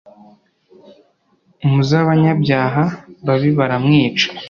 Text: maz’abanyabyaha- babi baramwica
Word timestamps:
maz’abanyabyaha- 1.73 2.83
babi 3.25 3.49
baramwica 3.57 4.27